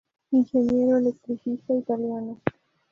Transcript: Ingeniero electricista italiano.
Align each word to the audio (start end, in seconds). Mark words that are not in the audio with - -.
Ingeniero 0.31 0.97
electricista 0.97 1.73
italiano. 1.73 2.39